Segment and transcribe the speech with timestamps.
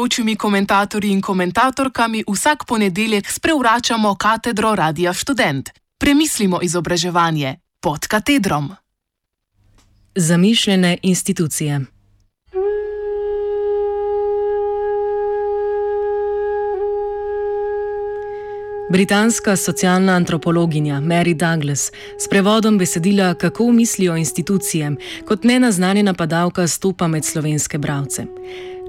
[0.00, 5.70] gostujočimi komentatorji in komentatorkami vsak ponedeljek sprevračamo katedro Radia Student.
[5.98, 8.70] Premislimo izobraževanje pod katedrom.
[10.14, 11.80] Zamišljene institucije.
[18.92, 24.96] Britanska socialna antropologinja Mary Douglas s prevodom besedila Kako mislijo institucije,
[25.28, 28.24] kot nenaznanjena padalka stopa med slovenske bralce.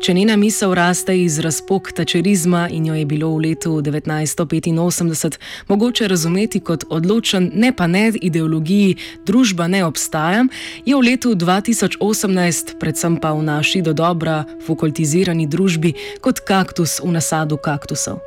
[0.02, 5.36] Če njena misel raste iz razpok tačerizma in jo je bilo v letu 1985
[5.68, 8.96] mogoče razumeti kot odločen ne pa ne ideologiji
[9.26, 10.48] družba ne obstaja,
[10.86, 17.12] je v letu 2018, predvsem pa v naši do dobra fakultizirani družbi, kot kaktus v
[17.14, 18.18] nasadu kaktusov.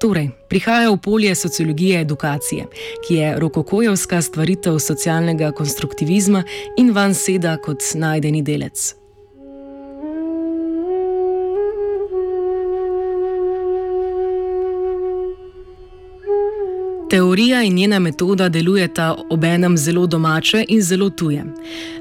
[0.00, 2.66] Torej, prihaja v polje sociologije edukacije,
[3.08, 6.44] ki je rokokojevska stvaritev socialnega konstruktivizma
[6.76, 9.03] in van seda kot najdeni delec.
[17.14, 21.44] Teorija in njena metoda delujeta obenem zelo domače in zelo tuje.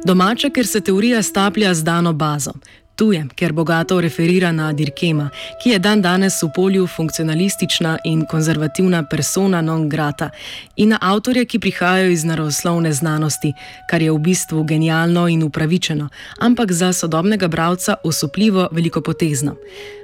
[0.05, 2.52] Domače, ker se teorija staplja z dano bazo,
[2.95, 5.30] Tuje, ker bogato referira na Dirkema,
[5.63, 10.30] ki je dan danes v polju funkcionalistična in konzervativna persona non grata,
[10.75, 13.53] in na avtorje, ki prihajajo iz naravoslovne znanosti,
[13.89, 19.55] kar je v bistvu genialno in upravičeno, ampak za sodobnega bralca osupljivo velikopotezno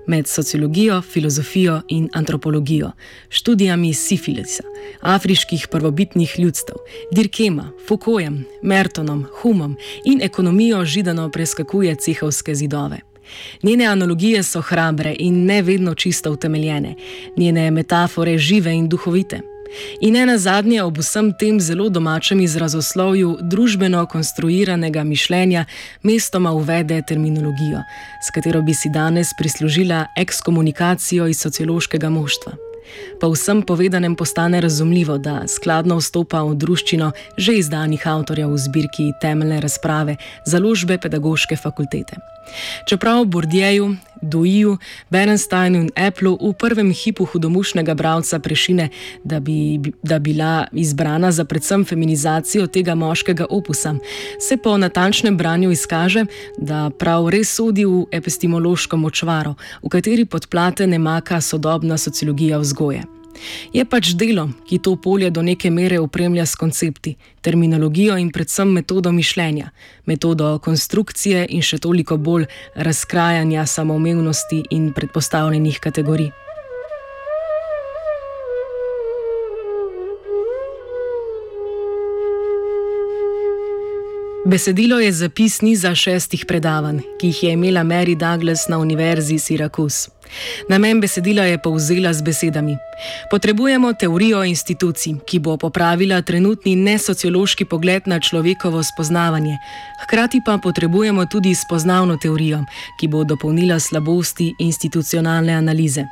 [0.09, 2.91] med sociologijo, filozofijo in antropologijo,
[3.29, 4.63] študijami sifilisa,
[5.01, 6.75] afriških prvobitnih ljudstev,
[7.11, 12.78] Dirkema, Foucaultom, Mertonom, Humom in ekonomijo židano preskakuje cehovske zidove.
[13.63, 16.95] Njene analogije so hrabre in ne vedno čisto utemeljene,
[17.37, 19.41] njene metafore žive in duhovite.
[20.01, 25.65] In ne na zadnje ob vsem tem zelo domačem izrazoslovju družbeno konstruiranega mišljenja
[26.03, 27.83] mestoma uvede terminologijo,
[28.27, 32.53] s katero bi si danes prislužila ekskomunikacijo iz sociološkega moštva.
[33.21, 39.11] Po vsem povedanem postane razumljivo, da skladno vstopa v druščino že izdanih avtorjev v zbirki
[39.21, 40.15] Temeljne razprave
[40.45, 42.17] založbe pedagoške fakultete.
[42.89, 44.77] Čeprav Bordjeju, Doiju,
[45.09, 48.89] Bernsteinu in Appleu v prvem hipu hudomušnega bralca prešine,
[49.23, 53.95] da bi da bila izbrana za predvsem feminizacijo tega moškega opusa,
[54.39, 56.25] se po natančnem branju izkaže,
[56.57, 63.18] da prav res sodi v epistemološko močvaro, v kateri podplate ne maka sodobna sociologija vzgoje.
[63.73, 68.71] Je pač delo, ki to polje do neke mere opremlja s koncepti, terminologijo in predvsem
[68.71, 69.71] metodo mišljenja,
[70.05, 72.45] metodo konstrukcije in še toliko bolj
[72.75, 76.48] razkrajanja samoumevnosti in predpostavljenih kategorij.
[84.45, 90.09] Besedilo je zapis niza šestih predavanj, ki jih je imela Mary Douglas na Univerzi Syracuse.
[90.69, 92.77] Namen besedila je povzela z besedami:
[93.31, 99.57] Potrebujemo teorijo institucij, ki bo popravila trenutni nesociološki pogled na človekovo spoznavanje,
[100.03, 102.63] hkrati pa potrebujemo tudi spoznavno teorijo,
[102.99, 106.05] ki bo dopolnila slabosti institucionalne analize.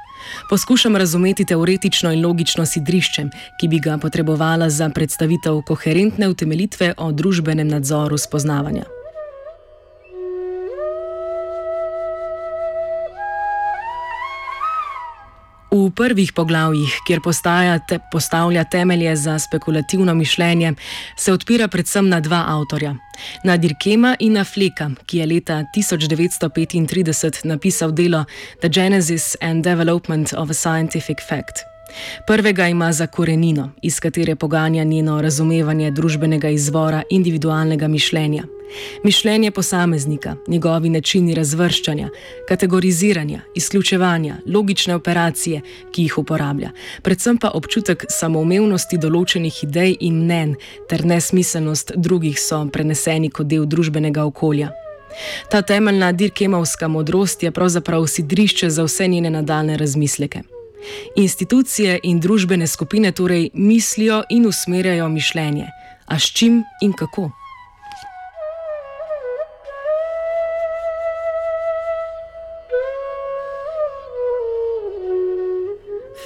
[0.50, 3.24] Poskušam razumeti teoretično in logično sidrišče,
[3.60, 8.97] ki bi ga potrebovala za predstavitev koherentne utemelitve o družbenem nadzoru spoznavanja.
[15.98, 17.22] Prvih poglavjih, kjer
[17.88, 20.74] te, postavlja temelje za spekulativno mišljenje,
[21.18, 22.96] se odpira predvsem na dva avtorja:
[23.44, 28.26] na Dirkema in na Fleka, ki je leta 1935 napisal delo
[28.62, 31.77] The Genesis and Development of a Scientific Fact.
[32.28, 38.44] Prvega ima za korenino, iz katere poganja njeno razumevanje družbenega izvora individualnega mišljenja.
[39.04, 42.10] Mišljenje posameznika, njegovi načini razvrščanja,
[42.48, 45.62] kategoriziranja, izključevanja, logične operacije,
[45.92, 50.56] ki jih uporablja, predvsem pa občutek samoumevnosti določenih idej in mnen
[50.90, 54.74] ter nesmiselnost drugih so preneseni kot del družbenega okolja.
[55.50, 60.44] Ta temeljna dirkemovska modrost je pravzaprav sidrišče za vse njene nadaljne razmisleke.
[61.16, 65.68] Institucije in družbene skupine torej mislijo in usmerjajo mišljenje,
[66.06, 67.32] a s čim in kako.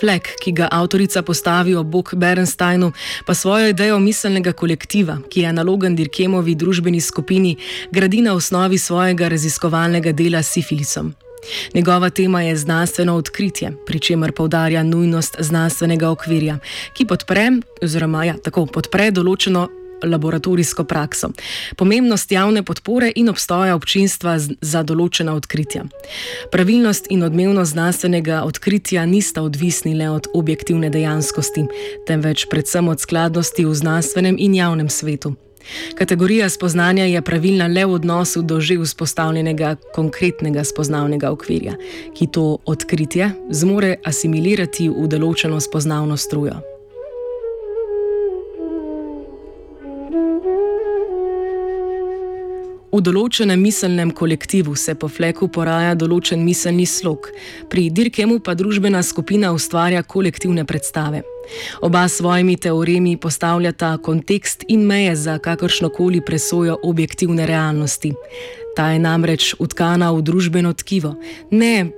[0.01, 2.91] Fleck, ki ga avtorica postavi ob bok Bernsteinu,
[3.25, 7.57] pa svojo idejo miselnega kolektiva, ki je analogen Dirkemovi družbeni skupini,
[7.91, 11.13] gradi na osnovi svojega raziskovalnega dela s sifilisom.
[11.73, 16.57] Njegova tema je znanstveno odkritje, pri čemer poudarja nujnost znanstvenega okvirja,
[16.93, 17.51] ki podpre,
[17.83, 19.67] oziroma ja, tako podpre določeno
[20.03, 21.29] laboratorijsko prakso,
[21.77, 25.85] pomembnost javne podpore in obstoja občinstva za določena odkritja.
[26.51, 31.67] Pravilnost in odmevnost znanstvenega odkritja nista odvisni le od objektivne dejanskosti,
[32.07, 35.35] temveč predvsem od skladnosti v znanstvenem in javnem svetu.
[35.97, 41.75] Kategorija spoznanja je pravilna le v odnosu do že vzpostavljenega konkretnega spoznavnega okvirja,
[42.17, 46.70] ki to odkritje zmore asimilirati v določeno spoznavno strujo.
[53.01, 57.31] Določenem miselnem kolektivu se po fleku poraja določen miselni slog,
[57.71, 61.23] pri Dirkemu pa družbena skupina ustvarja kolektivne predstave.
[61.81, 68.13] Oba s svojimi teoremi postavljata kontekst in meje za kakršnokoli presojo objektivne realnosti.
[68.77, 71.15] Ta je namreč utkana v družbeno tkivo,
[71.49, 71.89] ne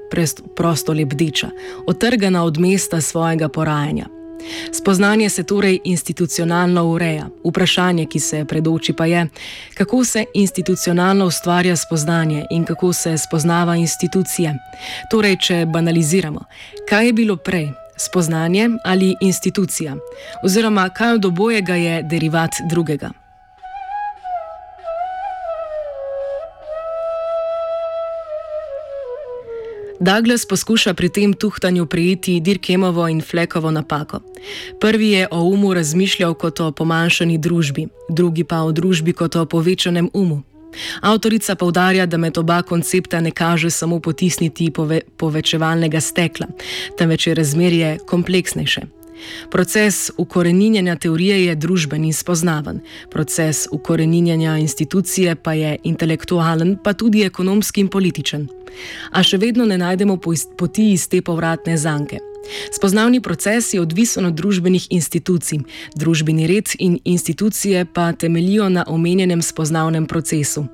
[0.55, 1.51] prosto lebdeča,
[1.83, 4.07] otrgana od mesta svojega porajanja.
[4.71, 7.27] Spoznanje se torej institucionalno ureja.
[7.45, 9.27] Vprašanje, ki se predoči, pa je,
[9.73, 14.55] kako se institucionalno ustvarja spoznanje in kako se spoznava institucije.
[15.11, 16.45] Torej, če banaliziramo,
[16.89, 17.71] kaj je bilo prej?
[17.97, 19.95] Spoznanje ali institucija,
[20.43, 23.22] oziroma kaj od obojega je derivat drugega.
[30.03, 34.19] Douglas poskuša pri tem tuhtanju prijeti Dirkemovo in Flekovo napako.
[34.79, 39.45] Prvi je o umu razmišljal kot o pomanjšani družbi, drugi pa o družbi kot o
[39.45, 40.41] povečanem umu.
[41.01, 46.47] Avtorica povdarja, da med oba koncepta ne kaže samo potisniti pove povečevalnega stekla,
[46.97, 48.81] temveč je razmerje kompleksnejše.
[49.51, 57.23] Proces ukoreninjanja teorije je družben in spoznaven, proces ukoreninjanja institucije pa je intelektualen, pa tudi
[57.23, 58.47] ekonomski in političen.
[59.11, 60.17] A še vedno ne najdemo
[60.57, 62.19] poti iz te povratne zanke.
[62.71, 65.59] Spoznavni proces je odvisen od družbenih institucij,
[65.95, 70.65] družbeni red in institucije pa temeljijo na omenjenem spoznavnem procesu.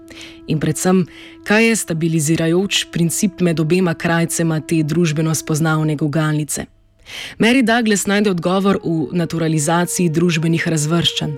[0.47, 1.05] In predvsem,
[1.43, 6.65] kaj je stabilizirajoč princip med obema krajcema te družbeno spoznavne gugalnice?
[7.37, 11.33] Mary Douglas najde odgovor v naturalizaciji družbenih razvrščanj.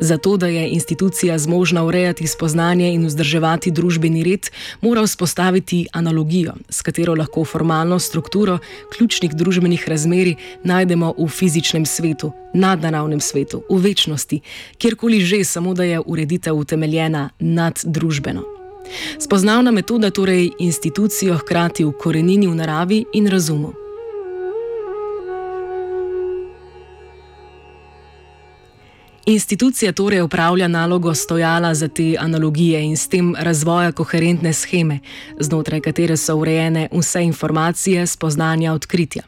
[0.00, 6.82] Zato, da je institucija zmožna urejati spoznanje in vzdrževati družbeni red, mora vzpostaviti analogijo, s
[6.82, 8.58] katero lahko formalno strukturo
[8.96, 14.40] ključnih družbenih razmeri najdemo v fizičnem svetu, nadnaravnem svetu, v večnosti,
[14.78, 18.42] kjerkoli že, samo da je ureditev utemeljena nad družbeno.
[19.18, 23.81] Spoznavna metoda torej institucijo hkrati v korenini v naravi in razumu.
[29.26, 34.98] Institucija torej upravlja nalogo stojala za te analogije in s tem razvoja koherentne scheme,
[35.40, 39.22] znotraj katere so urejene vse informacije, spoznanja, odkritja.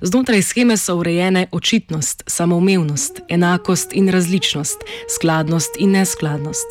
[0.00, 4.78] Znotraj scheme so urejene očitnost, samoumevnost, enakost in različnost,
[5.16, 6.66] skladnost in neskladnost.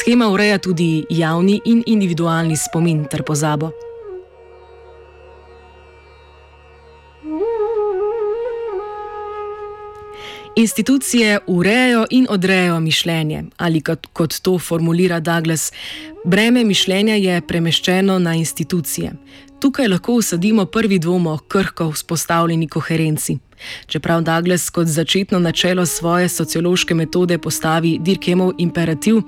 [0.00, 3.70] Schema ureja tudi javni in individualni spomin ter pozabo.
[10.56, 15.72] Institucije urejajo in odrejajo mišljenje, ali kot, kot to formulira Douglas,
[16.24, 19.12] breme mišljenja je premeščeno na institucije.
[19.60, 23.38] Tukaj lahko usadimo prvi dvom o krhko vzpostavljeni koherenci.
[23.86, 29.22] Čeprav Douglas kot začetno načelo svoje sociološke metode postavi Dirkemov imperativ,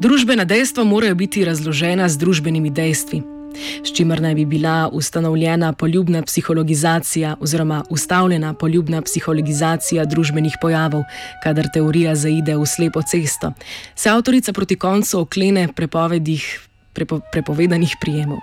[0.00, 3.41] družbena dejstva morajo biti razložena z družbenimi dejstvi
[3.84, 11.02] s čimer naj bi bila ustanovljena poljubna psihologizacija oziroma ustavljena poljubna psihologizacija družbenih pojavov,
[11.42, 13.52] kadar teorija zaide v slepo cesto,
[13.94, 16.68] se avtorica proti koncu oklene prepovedih.
[16.94, 18.38] Prepo, prepovedanih prijemov.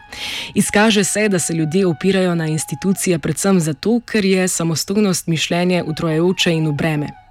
[0.56, 6.52] Izkaže se, da se ljudje opirajo na institucije predvsem zato, ker je samostojnost mišljenja utrojajoče
[6.52, 7.29] in v breme.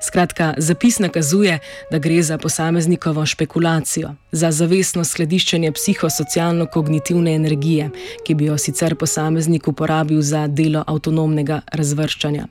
[0.00, 1.58] Skratka, zapis nakazuje,
[1.90, 7.90] da gre za posameznikovo špekulacijo, za zavestno skladiščenje psihosocialno-kognitivne energije,
[8.26, 12.46] ki bi jo sicer posameznik uporabil za delo avtonomnega razvrščanja.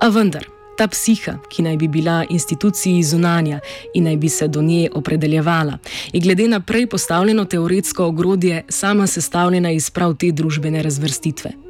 [0.00, 3.60] A vendar, ta psiha, ki naj bi bila instituciji zunanja
[3.94, 5.78] in naj bi se do nje opredeljevala,
[6.12, 11.65] je glede na prej postavljeno teoretsko ogrodje sama sestavljena iz prav te družbene razvrstitve.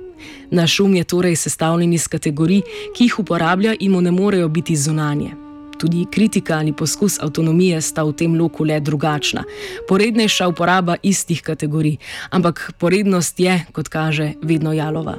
[0.51, 2.63] Naš um je torej sestavljen iz kategorij,
[2.97, 5.31] ki jih uporablja in mu ne morejo biti zunanje.
[5.79, 9.45] Tudi kritika ali poskus avtonomije sta v tem loku le drugačna.
[9.89, 11.97] Porednejša uporaba istih kategorij,
[12.31, 15.19] ampak porednost je, kot kaže, vedno jalova.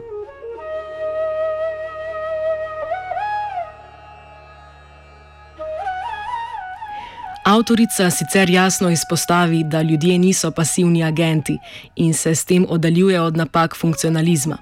[7.46, 11.58] Avtorica sicer jasno izpostavi, da ljudje niso pasivni agenti
[11.96, 14.58] in se s tem oddaljuje od napak funkcionalizma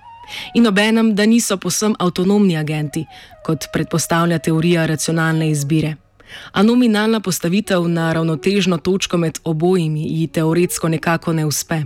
[0.53, 3.05] in obenem, da niso posem avtonomni agenti,
[3.45, 5.95] kot predpostavlja teorija racionalne izbire.
[6.51, 11.83] A nominalna postavitev na ravnotežno točko med obojimi ji teoretsko nekako ne uspe.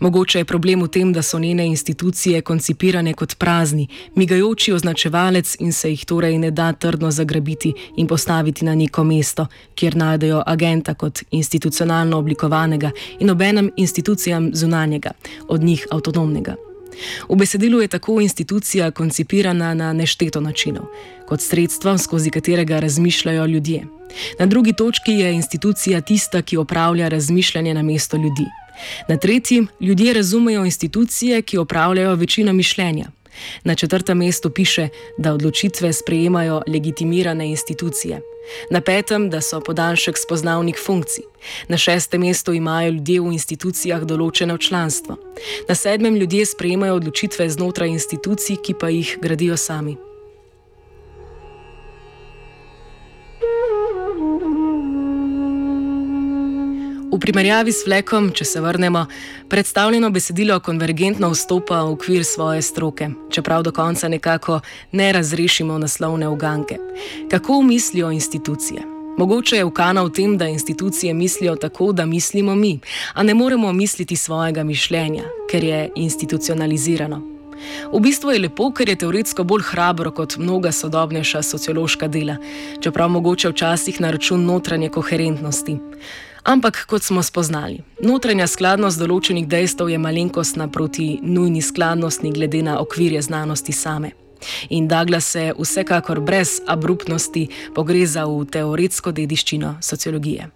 [0.00, 5.72] Mogoče je problem v tem, da so njene institucije koncipirane kot prazni, migajoči označevalec in
[5.72, 10.94] se jih torej ne da trdno zagrabiti in postaviti na neko mesto, kjer najdejo agenta
[10.94, 12.90] kot institucionalno oblikovanega
[13.20, 15.10] in obenem institucijam zunanjega,
[15.48, 16.54] od njih avtonomnega.
[17.28, 20.84] V besedilu je tako institucija koncipirana na nešteto načinov,
[21.28, 23.86] kot sredstvo, skozi katerega razmišljajo ljudje.
[24.38, 28.46] Na drugi točki je institucija tista, ki opravlja razmišljanje na mesto ljudi.
[29.08, 33.06] Na tretji, ljudje razumejo institucije, ki opravljajo večino mišljenja.
[33.64, 34.88] Na četrtem mestu piše,
[35.18, 38.20] da odločitve sprejemajo legitimirane institucije.
[38.70, 41.24] Na petem, da so podaljšek spoznavnih funkcij.
[41.68, 45.16] Na šestem mestu imajo ljudje v institucijah določeno članstvo.
[45.68, 49.96] Na sedmem ljudje sprejemajo odločitve znotraj institucij, ki pa jih gradijo sami.
[57.14, 59.04] V primerjavi s flekom, če se vrnemo,
[59.46, 64.58] predstavljeno besedilo konvergentno vstopa v okvir svoje stroke, čeprav do konca nekako
[64.92, 66.78] ne razrešimo naslovne uganke.
[67.30, 68.82] Kako mislijo institucije?
[69.18, 72.80] Mogoče je ukana v tem, da institucije mislijo tako, da mislimo mi,
[73.14, 77.22] a ne moremo misliti svojega mišljenja, ker je institucionalizirano.
[77.92, 82.36] V bistvu je lepo, ker je teoretsko bolj hrabro kot mnoga sodobnejša sociološka dela,
[82.80, 85.78] čeprav mogoče včasih na račun notranje koherentnosti.
[86.44, 92.74] Ampak, kot smo spoznali, notranja skladnost določenih dejstev je malenkost naproti nujni skladnosti glede na
[92.82, 94.12] okvirje znanosti same.
[94.68, 100.50] In Douglas se vsekakor brez abruptnosti pogreza v teoretsko dediščino sociologije.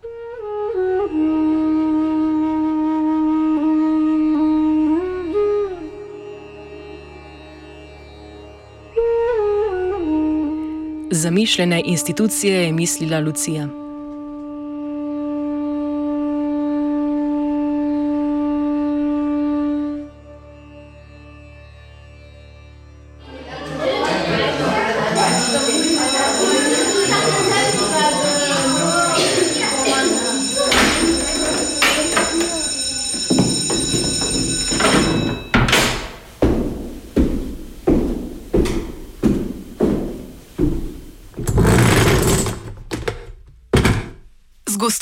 [11.10, 13.77] Zamišljene institucije je mislila Lucija.